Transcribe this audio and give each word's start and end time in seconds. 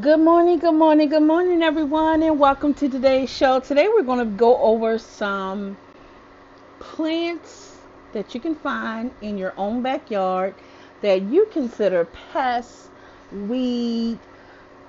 Good 0.00 0.20
morning, 0.20 0.60
good 0.60 0.76
morning, 0.76 1.10
good 1.10 1.24
morning, 1.24 1.62
everyone, 1.62 2.22
and 2.22 2.38
welcome 2.38 2.72
to 2.74 2.88
today's 2.88 3.28
show. 3.28 3.60
Today, 3.60 3.86
we're 3.86 4.04
going 4.04 4.20
to 4.20 4.36
go 4.36 4.56
over 4.56 4.96
some 4.98 5.76
plants 6.78 7.76
that 8.12 8.32
you 8.32 8.40
can 8.40 8.54
find 8.54 9.10
in 9.20 9.36
your 9.36 9.52
own 9.58 9.82
backyard 9.82 10.54
that 11.02 11.22
you 11.22 11.46
consider 11.52 12.06
pests, 12.32 12.88
weed 13.30 14.18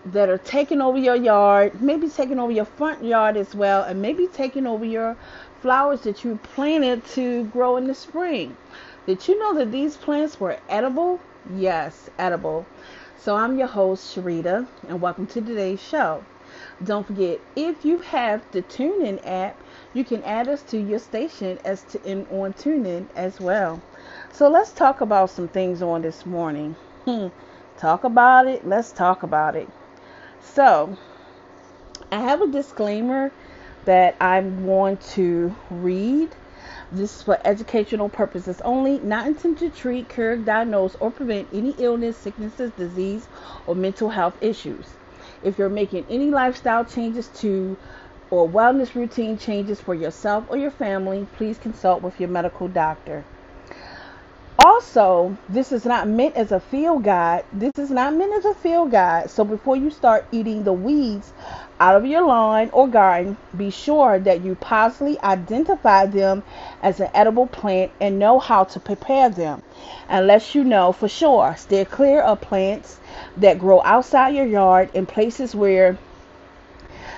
that 0.06 0.30
are 0.30 0.38
taking 0.38 0.82
over 0.82 0.98
your 0.98 1.18
yard, 1.18 1.82
maybe 1.82 2.08
taking 2.08 2.40
over 2.40 2.52
your 2.52 2.66
front 2.66 3.04
yard 3.04 3.36
as 3.36 3.54
well, 3.54 3.84
and 3.84 4.02
maybe 4.02 4.28
taking 4.28 4.66
over 4.66 4.86
your 4.86 5.18
flowers 5.62 6.02
that 6.02 6.24
you 6.24 6.40
planted 6.42 7.04
to 7.08 7.44
grow 7.46 7.76
in 7.76 7.86
the 7.88 7.96
spring. 7.96 8.56
Did 9.08 9.28
you 9.28 9.38
know 9.38 9.56
that 9.56 9.74
these 9.74 9.98
plants 9.98 10.40
were 10.40 10.58
edible? 10.70 11.20
Yes, 11.54 12.10
edible. 12.18 12.66
So 13.24 13.36
I'm 13.36 13.56
your 13.56 13.68
host, 13.68 14.16
Sharita, 14.16 14.66
and 14.88 15.00
welcome 15.00 15.28
to 15.28 15.42
today's 15.42 15.80
show. 15.80 16.26
Don't 16.84 17.06
forget, 17.06 17.40
if 17.56 17.86
you 17.86 18.00
have 18.00 18.44
the 18.52 18.64
TuneIn 18.64 19.22
app, 19.24 19.62
you 19.94 20.04
can 20.04 20.24
add 20.24 20.48
us 20.48 20.64
to 20.64 20.80
your 20.80 20.98
station 20.98 21.60
as 21.64 21.84
to 21.84 22.02
in 22.04 22.26
on 22.32 22.54
TuneIn 22.54 23.06
as 23.16 23.40
well. 23.40 23.80
So 24.32 24.50
let's 24.50 24.72
talk 24.72 25.02
about 25.02 25.30
some 25.30 25.48
things 25.48 25.84
on 25.84 26.02
this 26.02 26.26
morning. 26.26 26.76
Hmm. 27.06 27.28
Talk 27.78 28.04
about 28.04 28.48
it. 28.48 28.66
Let's 28.66 28.92
talk 28.92 29.22
about 29.22 29.56
it. 29.56 29.70
So 30.42 30.98
I 32.12 32.22
have 32.22 32.42
a 32.42 32.48
disclaimer 32.48 33.32
that 33.86 34.16
I'm 34.20 34.66
going 34.66 34.98
to 35.14 35.56
read 35.70 36.30
this 36.92 37.16
is 37.18 37.24
for 37.24 37.40
educational 37.46 38.10
purposes 38.10 38.62
only, 38.62 39.00
not 39.00 39.28
intended 39.28 39.74
to 39.74 39.80
treat, 39.80 40.10
cure, 40.10 40.38
diagnose, 40.38 40.96
or 40.96 41.12
prevent 41.12 41.48
any 41.54 41.72
illness, 41.78 42.18
sicknesses, 42.18 42.72
disease, 42.72 43.28
or 43.66 43.76
mental 43.76 44.10
health 44.10 44.38
issues. 44.42 44.86
If 45.44 45.58
you're 45.58 45.70
making 45.70 46.06
any 46.10 46.30
lifestyle 46.32 46.86
changes 46.86 47.28
to 47.42 47.78
or 48.30 48.48
wellness 48.48 48.96
routine 48.96 49.38
changes 49.38 49.82
for 49.82 49.94
yourself 49.94 50.46
or 50.50 50.58
your 50.58 50.72
family, 50.72 51.28
please 51.38 51.58
consult 51.58 52.02
with 52.02 52.20
your 52.20 52.30
medical 52.30 52.68
doctor. 52.68 53.24
Also, 54.64 55.36
this 55.50 55.72
is 55.72 55.86
not 55.86 56.08
meant 56.08 56.36
as 56.36 56.52
a 56.52 56.60
field 56.60 57.04
guide. 57.04 57.44
This 57.52 57.74
is 57.80 57.90
not 57.90 58.14
meant 58.14 58.32
as 58.32 58.46
a 58.46 58.54
field 58.54 58.92
guide. 58.92 59.28
So 59.32 59.44
before 59.44 59.76
you 59.76 59.90
start 59.90 60.26
eating 60.32 60.64
the 60.64 60.72
weeds 60.72 61.34
out 61.80 61.96
of 61.96 62.06
your 62.06 62.22
lawn 62.22 62.70
or 62.72 62.88
garden, 62.88 63.38
be 63.58 63.72
sure 63.72 64.20
that 64.20 64.42
you 64.42 64.54
positively 64.54 65.20
identify 65.22 66.06
them 66.06 66.44
as 66.84 67.00
an 67.00 67.10
edible 67.14 67.48
plant 67.48 67.92
and 68.00 68.20
know 68.20 68.38
how 68.38 68.64
to 68.66 68.80
prepare 68.80 69.30
them. 69.30 69.64
Unless 70.08 70.54
you 70.54 70.64
know 70.64 70.92
for 70.92 71.08
sure, 71.08 71.56
stay 71.58 71.84
clear 71.84 72.22
of 72.22 72.40
plants 72.40 73.00
that 73.38 73.58
grow 73.58 73.82
outside 73.84 74.36
your 74.36 74.46
yard 74.46 74.92
in 74.94 75.08
places 75.08 75.56
where 75.56 75.98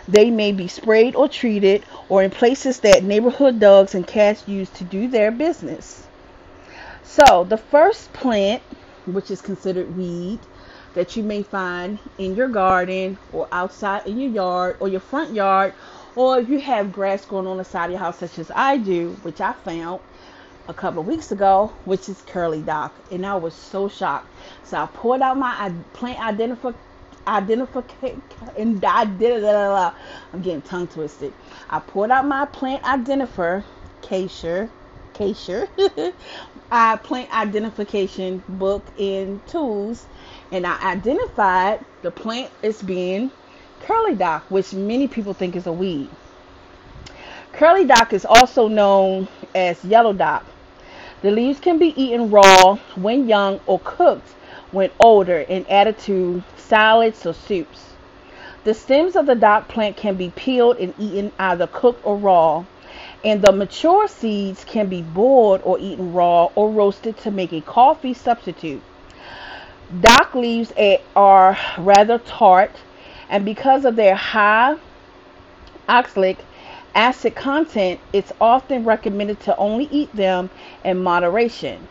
they 0.08 0.32
may 0.32 0.54
be 0.54 0.70
sprayed 0.70 1.14
or 1.14 1.28
treated 1.28 1.84
or 2.08 2.24
in 2.24 2.32
places 2.32 2.80
that 2.80 3.04
neighborhood 3.04 3.60
dogs 3.60 3.94
and 3.94 4.08
cats 4.08 4.48
use 4.48 4.70
to 4.70 4.86
do 4.86 5.10
their 5.10 5.30
business. 5.30 6.08
So, 7.04 7.44
the 7.44 7.58
first 7.58 8.14
plant, 8.14 8.64
which 9.06 9.30
is 9.30 9.42
considered 9.42 9.96
weed, 9.98 10.40
that 10.94 11.16
you 11.16 11.24
may 11.24 11.44
find 11.44 12.00
in 12.18 12.36
your 12.36 12.48
garden 12.48 13.18
or 13.34 13.48
outside 13.52 14.08
in 14.08 14.20
your 14.20 14.32
yard 14.32 14.78
or 14.80 14.88
your 14.88 15.02
front 15.02 15.34
yard, 15.34 15.74
or 16.16 16.40
if 16.40 16.50
you 16.50 16.60
have 16.60 16.94
grass 16.94 17.26
growing 17.26 17.48
on 17.48 17.58
the 17.58 17.66
side 17.66 17.86
of 17.86 17.92
your 17.92 18.00
house, 18.00 18.20
such 18.20 18.40
as 18.40 18.52
I 18.56 18.78
do, 18.78 19.18
which 19.24 19.42
I 19.42 19.54
found 19.54 20.00
a 20.68 20.74
couple 20.74 21.02
of 21.02 21.08
weeks 21.08 21.32
ago, 21.32 21.74
which 21.86 22.08
is 22.08 22.22
curly 22.22 22.62
dock, 22.62 22.94
and 23.12 23.26
I 23.26 23.36
was 23.36 23.54
so 23.54 23.90
shocked. 23.90 24.28
So 24.64 24.78
I 24.78 24.86
pulled 24.86 25.22
out 25.22 25.38
my 25.38 25.74
plant 25.94 26.20
identification 26.20 26.80
identification 27.28 28.22
and 28.58 28.84
I 28.84 29.06
did 29.06 29.44
it. 29.44 29.46
I'm 29.46 30.42
getting 30.42 30.62
tongue 30.62 30.88
twisted. 30.88 31.34
I 31.70 31.80
pulled 31.80 32.12
out 32.12 32.26
my 32.28 32.46
plant 32.46 32.84
identifier, 32.84 33.64
Casher, 34.02 34.70
Casher, 35.14 35.68
I 36.72 36.96
plant 36.98 37.34
identification 37.34 38.44
book 38.48 38.84
and 39.00 39.46
tools, 39.48 40.08
and 40.52 40.66
I 40.66 40.92
identified 40.92 41.86
the 42.02 42.12
plant 42.12 42.52
as 42.64 42.82
being 42.82 43.32
curly 43.82 44.16
dock, 44.16 44.46
which 44.50 44.74
many 44.74 45.08
people 45.08 45.34
think 45.34 45.56
is 45.56 45.68
a 45.68 45.74
weed. 45.74 46.10
Curly 47.54 47.86
dock 47.86 48.14
is 48.14 48.26
also 48.26 48.68
known 48.68 49.28
as 49.54 49.86
yellow 49.86 50.14
dock. 50.14 50.46
The 51.22 51.32
leaves 51.32 51.60
can 51.60 51.78
be 51.78 51.94
eaten 52.02 52.32
raw 52.32 52.76
when 52.96 53.30
young 53.30 53.60
or 53.68 53.80
cooked 53.80 54.30
when 54.72 54.90
older 55.00 55.46
and 55.48 55.70
added 55.70 56.00
to 56.00 56.44
salads 56.58 57.26
or 57.26 57.34
soups. 57.34 57.94
The 58.64 58.74
stems 58.74 59.16
of 59.16 59.26
the 59.26 59.36
dock 59.36 59.68
plant 59.68 59.96
can 59.96 60.16
be 60.16 60.32
peeled 60.36 60.78
and 60.78 60.94
eaten 60.98 61.32
either 61.38 61.68
cooked 61.68 62.06
or 62.06 62.18
raw 62.18 62.66
and 63.24 63.42
the 63.42 63.52
mature 63.52 64.08
seeds 64.08 64.66
can 64.66 64.88
be 64.88 65.02
boiled 65.02 65.62
or 65.64 65.80
eaten 65.80 66.14
raw 66.14 66.50
or 66.56 66.70
roasted 66.70 67.18
to 67.18 67.32
make 67.32 67.54
a 67.54 67.62
coffee 67.62 68.14
substitute. 68.14 68.82
Dock 70.02 70.36
leaves 70.36 70.74
are 71.16 71.58
rather 71.78 72.18
tart, 72.20 72.72
and 73.30 73.46
because 73.46 73.86
of 73.86 73.96
their 73.96 74.16
high 74.16 74.76
oxalic 75.88 76.38
acid 76.96 77.36
content, 77.36 78.00
it's 78.12 78.32
often 78.42 78.84
recommended 78.86 79.40
to 79.42 79.56
only 79.58 79.88
eat 79.92 80.14
them 80.16 80.50
in 80.84 81.02
moderation, 81.02 81.88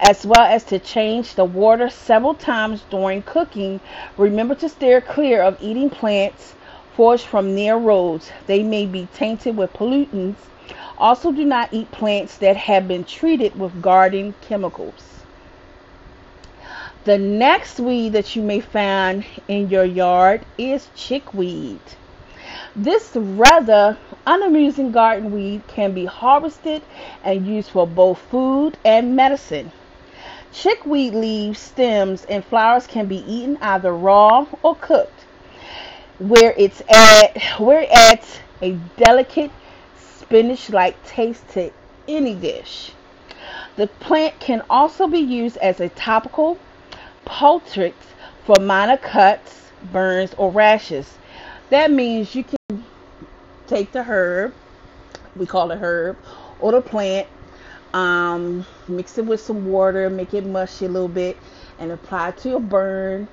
as 0.00 0.26
well 0.26 0.42
as 0.42 0.64
to 0.64 0.78
change 0.78 1.34
the 1.34 1.44
water 1.44 1.88
several 1.88 2.34
times 2.34 2.82
during 2.90 3.22
cooking. 3.22 3.80
Remember 4.16 4.54
to 4.56 4.68
steer 4.68 5.00
clear 5.00 5.42
of 5.42 5.56
eating 5.62 5.90
plants 5.90 6.54
foraged 6.98 7.26
from 7.26 7.54
near 7.54 7.76
roads. 7.76 8.30
They 8.46 8.62
may 8.62 8.84
be 8.84 9.06
tainted 9.14 9.56
with 9.56 9.72
pollutants 9.72 10.48
also, 11.00 11.30
do 11.30 11.44
not 11.44 11.72
eat 11.72 11.92
plants 11.92 12.38
that 12.38 12.56
have 12.56 12.88
been 12.88 13.04
treated 13.04 13.56
with 13.56 13.80
garden 13.80 14.34
chemicals. 14.40 15.22
The 17.04 17.16
next 17.16 17.78
weed 17.78 18.14
that 18.14 18.34
you 18.34 18.42
may 18.42 18.58
find 18.58 19.24
in 19.46 19.70
your 19.70 19.84
yard 19.84 20.44
is 20.58 20.88
chickweed. 20.96 21.78
This 22.74 23.14
rather 23.14 23.96
unamusing 24.26 24.90
garden 24.90 25.30
weed 25.30 25.62
can 25.68 25.92
be 25.92 26.04
harvested 26.04 26.82
and 27.22 27.46
used 27.46 27.70
for 27.70 27.86
both 27.86 28.18
food 28.18 28.76
and 28.84 29.14
medicine. 29.14 29.70
Chickweed 30.52 31.14
leaves, 31.14 31.60
stems, 31.60 32.24
and 32.24 32.44
flowers 32.44 32.88
can 32.88 33.06
be 33.06 33.18
eaten 33.32 33.56
either 33.62 33.94
raw 33.94 34.46
or 34.64 34.74
cooked, 34.74 35.17
where 36.18 36.52
it's 36.56 36.82
at 36.88 37.40
where 37.60 37.82
it 37.82 37.90
adds 37.90 38.40
a 38.60 38.72
delicate 38.96 39.50
spinach 39.96 40.70
like 40.70 41.02
taste 41.06 41.48
to 41.50 41.70
any 42.08 42.34
dish. 42.34 42.92
The 43.76 43.86
plant 43.86 44.38
can 44.40 44.62
also 44.68 45.06
be 45.06 45.20
used 45.20 45.56
as 45.58 45.80
a 45.80 45.88
topical 45.90 46.58
poultice 47.24 47.94
for 48.44 48.56
minor 48.60 48.96
cuts, 48.96 49.70
burns, 49.92 50.34
or 50.36 50.50
rashes. 50.50 51.16
That 51.70 51.90
means 51.90 52.34
you 52.34 52.44
can 52.44 52.84
take 53.68 53.92
the 53.92 54.02
herb, 54.02 54.54
we 55.36 55.46
call 55.46 55.70
it 55.70 55.78
herb, 55.78 56.16
or 56.58 56.72
the 56.72 56.80
plant, 56.80 57.28
um, 57.94 58.66
mix 58.88 59.18
it 59.18 59.26
with 59.26 59.40
some 59.40 59.66
water, 59.66 60.10
make 60.10 60.34
it 60.34 60.44
mushy 60.44 60.86
a 60.86 60.88
little 60.88 61.08
bit, 61.08 61.36
and 61.78 61.92
apply 61.92 62.32
to 62.32 62.56
a 62.56 62.60
burn, 62.60 63.28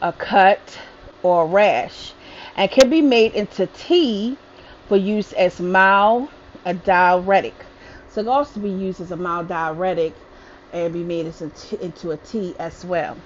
a 0.00 0.12
cut, 0.12 0.78
or 1.22 1.46
rash. 1.46 2.12
And 2.56 2.70
can 2.70 2.90
be 2.90 3.02
made 3.02 3.34
into 3.34 3.66
tea 3.66 4.36
for 4.88 4.96
use 4.96 5.32
as 5.34 5.60
mild 5.60 6.28
a 6.64 6.74
diuretic. 6.74 7.54
So 8.10 8.20
it 8.20 8.24
can 8.24 8.32
also 8.32 8.60
be 8.60 8.70
used 8.70 9.00
as 9.00 9.10
a 9.10 9.16
mild 9.16 9.48
diuretic 9.48 10.14
and 10.72 10.92
be 10.92 11.02
made 11.04 11.26
into 11.26 12.10
a 12.10 12.16
tea 12.18 12.54
as 12.58 12.84
well. 12.84 13.16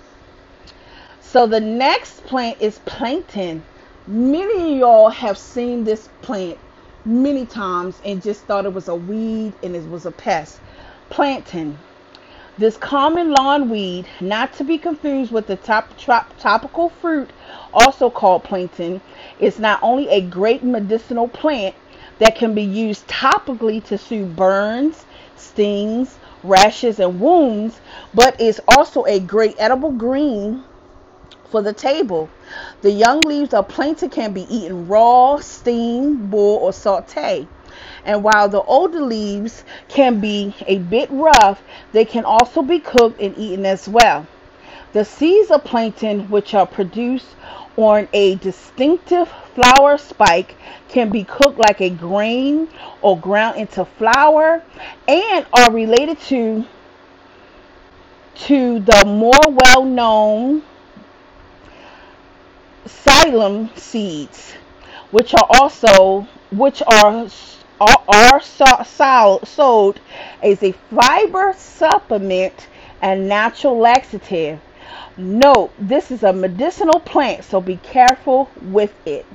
So 1.20 1.46
the 1.46 1.60
next 1.60 2.24
plant 2.24 2.60
is 2.60 2.78
plantain. 2.86 3.64
Many 4.06 4.72
of 4.74 4.78
y'all 4.78 5.10
have 5.10 5.38
seen 5.38 5.84
this 5.84 6.08
plant 6.22 6.58
many 7.04 7.46
times 7.46 8.00
and 8.04 8.22
just 8.22 8.42
thought 8.42 8.66
it 8.66 8.72
was 8.72 8.88
a 8.88 8.94
weed 8.94 9.54
and 9.62 9.74
it 9.74 9.88
was 9.88 10.06
a 10.06 10.12
pest. 10.12 10.60
Plantain. 11.10 11.78
This 12.56 12.76
common 12.76 13.32
lawn 13.32 13.68
weed, 13.68 14.06
not 14.20 14.52
to 14.54 14.64
be 14.64 14.78
confused 14.78 15.32
with 15.32 15.48
the 15.48 15.56
top, 15.56 15.88
tropical 15.98 16.88
fruit, 16.88 17.30
also 17.72 18.08
called 18.10 18.44
plantain, 18.44 19.00
is 19.40 19.58
not 19.58 19.80
only 19.82 20.08
a 20.08 20.20
great 20.20 20.62
medicinal 20.62 21.26
plant 21.26 21.74
that 22.20 22.36
can 22.36 22.54
be 22.54 22.62
used 22.62 23.08
topically 23.08 23.82
to 23.86 23.98
soothe 23.98 24.36
burns, 24.36 25.04
stings, 25.34 26.16
rashes, 26.44 27.00
and 27.00 27.18
wounds, 27.20 27.80
but 28.14 28.40
is 28.40 28.60
also 28.68 29.02
a 29.06 29.18
great 29.18 29.56
edible 29.58 29.90
green 29.90 30.62
for 31.50 31.60
the 31.60 31.72
table. 31.72 32.28
The 32.82 32.92
young 32.92 33.24
leaves 33.24 33.52
of 33.52 33.66
plantain 33.66 34.10
can 34.10 34.32
be 34.32 34.42
eaten 34.42 34.86
raw, 34.86 35.38
steamed, 35.38 36.30
boiled, 36.30 36.62
or 36.62 36.70
sauteed. 36.70 37.48
And 38.04 38.22
while 38.22 38.48
the 38.48 38.62
older 38.62 39.00
leaves 39.00 39.64
can 39.88 40.20
be 40.20 40.54
a 40.66 40.78
bit 40.78 41.08
rough, 41.10 41.62
they 41.92 42.04
can 42.04 42.24
also 42.24 42.62
be 42.62 42.78
cooked 42.78 43.20
and 43.20 43.36
eaten 43.38 43.64
as 43.64 43.88
well. 43.88 44.26
The 44.92 45.04
seeds 45.04 45.50
of 45.50 45.64
plankton, 45.64 46.30
which 46.30 46.54
are 46.54 46.66
produced 46.66 47.34
on 47.76 48.06
a 48.12 48.36
distinctive 48.36 49.28
flower 49.54 49.98
spike, 49.98 50.54
can 50.88 51.10
be 51.10 51.24
cooked 51.24 51.58
like 51.58 51.80
a 51.80 51.90
grain 51.90 52.68
or 53.02 53.18
ground 53.18 53.56
into 53.58 53.84
flour 53.84 54.62
and 55.08 55.46
are 55.52 55.72
related 55.72 56.20
to 56.20 56.64
to 58.36 58.80
the 58.80 59.04
more 59.06 59.32
well-known 59.48 60.62
psyllium 62.86 63.76
seeds, 63.78 64.52
which 65.10 65.34
are 65.34 65.46
also 65.60 66.26
which 66.50 66.82
are 66.86 67.26
are, 67.80 68.40
sold 68.40 70.00
as 70.42 70.62
a 70.62 70.72
fiber 70.72 71.54
supplement 71.56 72.68
and 73.02 73.28
natural 73.28 73.78
laxative. 73.78 74.60
Note, 75.16 75.70
this 75.78 76.10
is 76.10 76.22
a 76.22 76.32
medicinal 76.32 77.00
plant, 77.00 77.44
so 77.44 77.60
be 77.60 77.76
careful 77.76 78.50
with 78.62 78.92
it. 79.06 79.26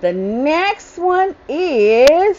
The 0.00 0.12
next 0.12 0.98
one 0.98 1.34
is, 1.48 2.38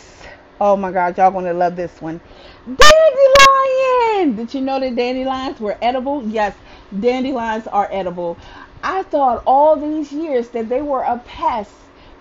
oh 0.62 0.78
my 0.78 0.92
God, 0.92 1.18
y'all 1.18 1.32
gonna 1.32 1.54
love 1.54 1.76
this 1.76 2.00
one. 2.02 2.22
Dandelion! 2.66 4.36
Did 4.36 4.54
you 4.54 4.62
know 4.62 4.80
that 4.80 4.96
dandelions 4.96 5.60
were 5.60 5.78
edible? 5.82 6.24
Yes, 6.28 6.56
dandelions 7.00 7.66
are 7.68 7.90
edible. 7.92 8.38
I 8.84 9.02
thought 9.04 9.42
all 9.48 9.76
these 9.76 10.12
years 10.12 10.50
that 10.50 10.70
they 10.70 10.82
were 10.82 11.02
a 11.02 11.18
pest 11.26 11.72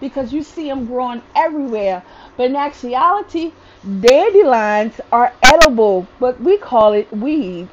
because 0.01 0.33
you 0.33 0.43
see 0.43 0.69
them 0.69 0.87
growing 0.87 1.23
everywhere. 1.35 2.03
But 2.37 2.47
in 2.47 2.57
actuality, 2.57 3.53
dandelions 4.01 5.01
are 5.13 5.33
edible, 5.43 6.07
but 6.21 6.41
we 6.41 6.59
call 6.59 6.93
it 6.93 7.11
weeds. 7.13 7.73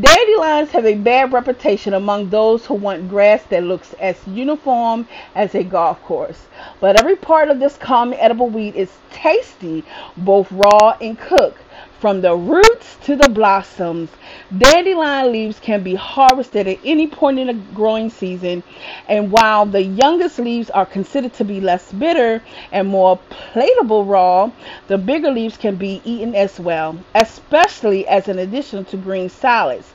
Dandelions 0.00 0.70
have 0.70 0.86
a 0.86 0.94
bad 0.94 1.32
reputation 1.32 1.94
among 1.94 2.30
those 2.30 2.66
who 2.66 2.74
want 2.74 3.08
grass 3.08 3.44
that 3.44 3.62
looks 3.62 3.92
as 3.94 4.16
uniform 4.26 5.06
as 5.34 5.54
a 5.54 5.62
golf 5.62 6.02
course. 6.02 6.46
But 6.80 6.98
every 6.98 7.16
part 7.16 7.48
of 7.48 7.60
this 7.60 7.76
common 7.76 8.18
edible 8.18 8.48
weed 8.48 8.74
is 8.74 8.90
tasty, 9.12 9.84
both 10.16 10.50
raw 10.50 10.96
and 11.00 11.18
cooked. 11.18 11.62
From 12.02 12.20
the 12.20 12.34
roots 12.34 12.96
to 13.04 13.14
the 13.14 13.28
blossoms, 13.28 14.10
dandelion 14.58 15.30
leaves 15.30 15.60
can 15.60 15.84
be 15.84 15.94
harvested 15.94 16.66
at 16.66 16.80
any 16.84 17.06
point 17.06 17.38
in 17.38 17.46
the 17.46 17.52
growing 17.52 18.10
season. 18.10 18.64
And 19.06 19.30
while 19.30 19.66
the 19.66 19.84
youngest 19.84 20.40
leaves 20.40 20.68
are 20.70 20.84
considered 20.84 21.32
to 21.34 21.44
be 21.44 21.60
less 21.60 21.92
bitter 21.92 22.42
and 22.72 22.88
more 22.88 23.20
palatable 23.30 24.04
raw, 24.04 24.50
the 24.88 24.98
bigger 24.98 25.30
leaves 25.30 25.56
can 25.56 25.76
be 25.76 26.02
eaten 26.04 26.34
as 26.34 26.58
well, 26.58 26.98
especially 27.14 28.04
as 28.08 28.26
an 28.26 28.40
addition 28.40 28.84
to 28.86 28.96
green 28.96 29.28
salads. 29.28 29.92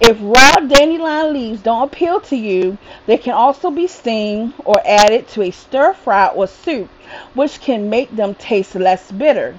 If 0.00 0.18
raw 0.20 0.56
dandelion 0.56 1.32
leaves 1.32 1.62
don't 1.62 1.84
appeal 1.84 2.18
to 2.22 2.36
you, 2.36 2.78
they 3.06 3.16
can 3.16 3.34
also 3.34 3.70
be 3.70 3.86
steamed 3.86 4.54
or 4.64 4.82
added 4.84 5.28
to 5.28 5.42
a 5.42 5.52
stir 5.52 5.92
fry 5.92 6.26
or 6.26 6.48
soup, 6.48 6.90
which 7.34 7.60
can 7.60 7.88
make 7.88 8.10
them 8.10 8.34
taste 8.34 8.74
less 8.74 9.12
bitter. 9.12 9.54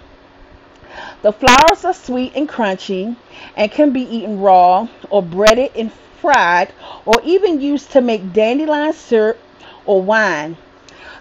The 1.21 1.31
flowers 1.31 1.85
are 1.85 1.93
sweet 1.93 2.33
and 2.35 2.47
crunchy 2.47 3.15
and 3.55 3.71
can 3.71 3.91
be 3.91 4.01
eaten 4.01 4.41
raw 4.41 4.87
or 5.09 5.23
breaded 5.23 5.71
and 5.75 5.91
fried 6.21 6.71
or 7.05 7.21
even 7.23 7.61
used 7.61 7.91
to 7.91 8.01
make 8.01 8.33
dandelion 8.33 8.93
syrup 8.93 9.39
or 9.85 10.01
wine. 10.01 10.57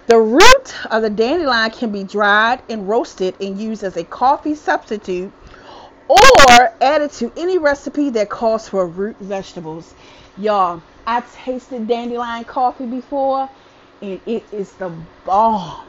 The 0.07 0.19
root 0.19 0.75
of 0.91 1.03
the 1.03 1.11
dandelion 1.11 1.71
can 1.71 1.91
be 1.91 2.05
dried 2.05 2.63
and 2.69 2.89
roasted 2.89 3.35
and 3.41 3.59
used 3.59 3.83
as 3.83 3.97
a 3.97 4.05
coffee 4.05 4.55
substitute 4.55 5.33
or 6.09 6.73
added 6.81 7.11
to 7.13 7.33
any 7.37 7.57
recipe 7.57 8.11
that 8.11 8.29
calls 8.29 8.69
for 8.69 8.87
root 8.87 9.17
vegetables. 9.21 9.95
Y'all, 10.37 10.83
I 11.07 11.23
tasted 11.35 11.89
dandelion 11.89 12.45
coffee 12.45 12.87
before 12.87 13.49
and 14.03 14.21
it 14.27 14.45
is 14.53 14.73
the 14.73 14.93
bomb. 15.25 15.87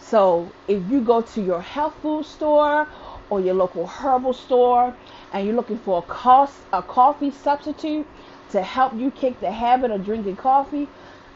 So 0.00 0.50
if 0.66 0.88
you 0.90 1.00
go 1.00 1.20
to 1.20 1.40
your 1.40 1.60
health 1.60 1.94
food 2.02 2.26
store 2.26 2.88
or 3.30 3.40
your 3.40 3.54
local 3.54 3.86
herbal 3.86 4.32
store 4.32 4.94
and 5.32 5.46
you're 5.46 5.56
looking 5.56 5.78
for 5.78 5.98
a, 5.98 6.02
cost, 6.02 6.54
a 6.72 6.82
coffee 6.82 7.30
substitute 7.30 8.06
to 8.50 8.62
help 8.62 8.94
you 8.98 9.10
kick 9.10 9.40
the 9.40 9.50
habit 9.50 9.90
of 9.90 10.04
drinking 10.04 10.36
coffee, 10.36 10.88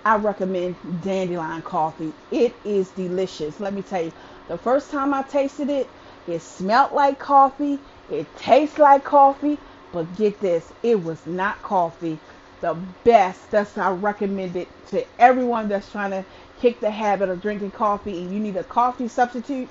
I 0.04 0.16
recommend 0.16 0.76
dandelion 1.02 1.62
coffee. 1.62 2.12
It 2.30 2.54
is 2.64 2.90
delicious. 2.90 3.60
Let 3.60 3.74
me 3.74 3.82
tell 3.82 4.02
you, 4.02 4.12
the 4.48 4.58
first 4.58 4.90
time 4.90 5.12
I 5.12 5.22
tasted 5.22 5.68
it, 5.68 5.88
it 6.26 6.40
smelled 6.40 6.92
like 6.92 7.18
coffee, 7.18 7.78
it 8.10 8.34
tastes 8.36 8.78
like 8.78 9.04
coffee, 9.04 9.58
but 9.92 10.16
get 10.16 10.40
this, 10.40 10.72
it 10.82 11.02
was 11.02 11.26
not 11.26 11.62
coffee. 11.62 12.18
The 12.60 12.74
best. 13.04 13.50
That's 13.50 13.76
I 13.78 13.90
recommend 13.90 14.54
it 14.56 14.68
to 14.88 15.04
everyone 15.20 15.68
that's 15.68 15.90
trying 15.90 16.10
to 16.10 16.24
kick 16.60 16.80
the 16.80 16.90
habit 16.90 17.30
of 17.30 17.40
drinking 17.40 17.70
coffee 17.70 18.22
and 18.22 18.32
you 18.32 18.38
need 18.40 18.56
a 18.56 18.64
coffee 18.64 19.08
substitute 19.08 19.68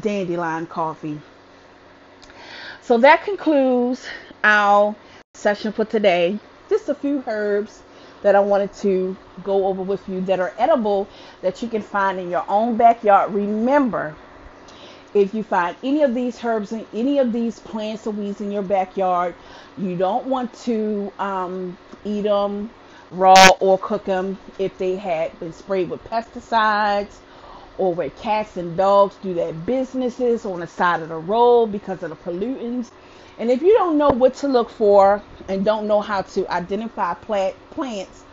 dandelion 0.00 0.66
coffee. 0.66 1.20
So 2.82 2.98
that 2.98 3.24
concludes 3.24 4.06
our 4.44 4.94
session 5.34 5.72
for 5.72 5.84
today. 5.84 6.38
Just 6.68 6.88
a 6.88 6.94
few 6.94 7.22
herbs 7.26 7.82
that 8.22 8.34
I 8.34 8.40
wanted 8.40 8.72
to 8.74 9.16
go 9.44 9.66
over 9.66 9.82
with 9.82 10.08
you 10.08 10.20
that 10.22 10.40
are 10.40 10.52
edible 10.58 11.08
that 11.42 11.62
you 11.62 11.68
can 11.68 11.82
find 11.82 12.18
in 12.18 12.30
your 12.30 12.44
own 12.48 12.76
backyard. 12.76 13.32
Remember, 13.32 14.16
if 15.14 15.34
you 15.34 15.42
find 15.42 15.76
any 15.82 16.02
of 16.02 16.14
these 16.14 16.42
herbs 16.44 16.72
and 16.72 16.86
any 16.92 17.18
of 17.18 17.32
these 17.32 17.58
plants 17.60 18.06
or 18.06 18.10
weeds 18.10 18.40
in 18.40 18.50
your 18.50 18.62
backyard, 18.62 19.34
you 19.78 19.96
don't 19.96 20.26
want 20.26 20.52
to 20.60 21.12
um, 21.18 21.76
eat 22.04 22.22
them 22.22 22.70
raw 23.10 23.48
or 23.60 23.78
cook 23.78 24.04
them 24.04 24.36
if 24.58 24.76
they 24.78 24.96
had 24.96 25.38
been 25.38 25.52
sprayed 25.52 25.88
with 25.88 26.02
pesticides 26.04 27.18
or 27.78 27.94
where 27.94 28.10
cats 28.10 28.56
and 28.56 28.76
dogs 28.76 29.16
do 29.22 29.34
their 29.34 29.52
businesses 29.52 30.46
on 30.46 30.60
the 30.60 30.66
side 30.66 31.02
of 31.02 31.08
the 31.08 31.16
road 31.16 31.66
because 31.72 32.02
of 32.02 32.10
the 32.10 32.16
pollutants. 32.16 32.90
And 33.38 33.50
if 33.50 33.62
you 33.62 33.74
don't 33.74 33.98
know 33.98 34.10
what 34.10 34.34
to 34.36 34.48
look 34.48 34.70
for 34.70 35.22
and 35.48 35.64
don't 35.64 35.86
know 35.86 36.00
how 36.00 36.22
to 36.22 36.50
identify 36.52 37.14
plant, 37.14 37.56
plants 37.70 38.24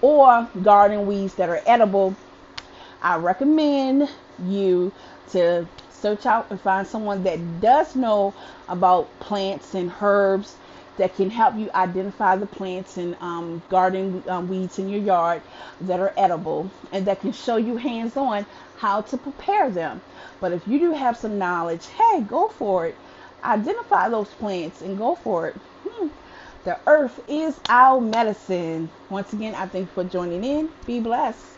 or 0.00 0.48
garden 0.62 1.06
weeds 1.06 1.34
that 1.36 1.48
are 1.48 1.62
edible, 1.66 2.16
I 3.02 3.16
recommend 3.16 4.08
you 4.38 4.92
to 5.32 5.68
search 5.90 6.26
out 6.26 6.50
and 6.50 6.60
find 6.60 6.86
someone 6.86 7.22
that 7.24 7.60
does 7.60 7.96
know 7.96 8.34
about 8.68 9.18
plants 9.20 9.74
and 9.74 9.92
herbs 10.00 10.56
that 10.98 11.14
can 11.16 11.30
help 11.30 11.56
you 11.56 11.70
identify 11.74 12.36
the 12.36 12.46
plants 12.46 12.96
and 12.98 13.16
um, 13.20 13.62
garden 13.70 14.24
um, 14.28 14.48
weeds 14.48 14.78
in 14.78 14.88
your 14.88 15.00
yard 15.00 15.42
that 15.82 16.00
are 16.00 16.14
edible 16.16 16.70
and 16.92 17.06
that 17.06 17.20
can 17.20 17.32
show 17.32 17.56
you 17.56 17.76
hands 17.76 18.16
on 18.16 18.46
how 18.76 19.02
to 19.02 19.18
prepare 19.18 19.70
them. 19.70 20.02
But 20.40 20.52
if 20.52 20.66
you 20.68 20.78
do 20.78 20.92
have 20.92 21.16
some 21.16 21.38
knowledge, 21.38 21.86
hey, 21.88 22.22
go 22.22 22.48
for 22.48 22.86
it. 22.86 22.96
Identify 23.44 24.08
those 24.10 24.28
plants 24.30 24.82
and 24.82 24.98
go 24.98 25.14
for 25.16 25.48
it. 25.48 25.56
Hmm. 25.88 26.08
The 26.64 26.78
earth 26.86 27.20
is 27.28 27.60
our 27.68 28.00
medicine. 28.00 28.90
Once 29.10 29.32
again, 29.32 29.54
I 29.54 29.66
thank 29.66 29.88
you 29.88 29.94
for 29.94 30.04
joining 30.04 30.44
in. 30.44 30.70
Be 30.86 31.00
blessed. 31.00 31.55